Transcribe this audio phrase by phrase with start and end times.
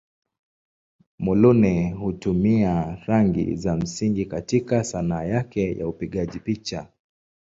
[1.19, 6.87] Muluneh hutumia rangi za msingi katika Sanaa yake ya upigaji picha.